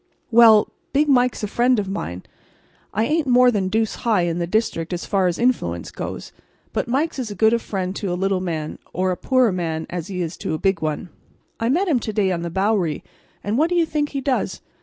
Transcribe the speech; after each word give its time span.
"Well, 0.31 0.67
Big 0.93 1.07
Mike's 1.07 1.43
a 1.43 1.47
friend 1.47 1.77
of 1.77 1.87
mine. 1.87 2.23
I 2.91 3.05
ain't 3.05 3.27
more 3.27 3.51
than 3.51 3.67
deuce 3.67 3.97
high 3.97 4.23
in 4.23 4.39
the 4.39 4.47
district 4.47 4.93
as 4.93 5.05
far 5.05 5.27
as 5.27 5.37
influence 5.37 5.91
goes, 5.91 6.31
but 6.73 6.87
Mike's 6.87 7.19
as 7.19 7.31
good 7.33 7.53
a 7.53 7.59
friend 7.59 7.95
to 7.97 8.11
a 8.11 8.17
little 8.17 8.39
man, 8.41 8.79
or 8.93 9.11
a 9.11 9.15
poor 9.15 9.51
man 9.51 9.85
as 9.91 10.07
he 10.07 10.23
is 10.23 10.37
to 10.37 10.55
a 10.55 10.57
big 10.57 10.81
one. 10.81 11.09
I 11.59 11.69
met 11.69 11.87
him 11.87 11.99
to 11.99 12.11
day 12.13 12.31
on 12.31 12.41
the 12.41 12.49
Bowery, 12.49 13.03
and 13.43 13.59
what 13.59 13.69
do 13.69 13.75
you 13.75 13.85
think 13.85 14.09
he 14.09 14.21
does? 14.21 14.61